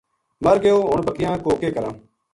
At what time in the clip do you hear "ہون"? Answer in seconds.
0.89-0.99